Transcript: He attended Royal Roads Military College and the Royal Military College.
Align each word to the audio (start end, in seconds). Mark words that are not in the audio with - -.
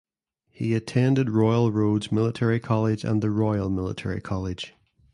He 0.49 0.73
attended 0.73 1.29
Royal 1.29 1.71
Roads 1.71 2.11
Military 2.11 2.59
College 2.59 3.03
and 3.03 3.21
the 3.21 3.29
Royal 3.29 3.69
Military 3.69 4.19
College. 4.19 4.73